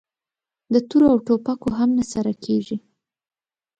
د 0.73 0.75
تورو 0.87 1.05
او 1.13 1.17
ټوپکو 1.25 1.69
هم 1.79 1.89
نه 1.97 2.05
سره 2.13 2.31
کېږي! 2.43 2.77